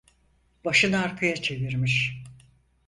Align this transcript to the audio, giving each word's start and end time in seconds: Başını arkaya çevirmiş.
Başını 0.65 0.99
arkaya 1.01 1.35
çevirmiş. 1.35 2.23